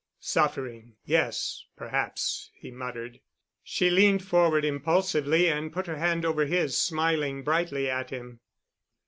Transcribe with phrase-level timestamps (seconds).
[0.19, 3.19] "Suffering—yes, perhaps," he muttered.
[3.63, 8.39] She leaned forward impulsively and put her hand over his, smiling brightly at him.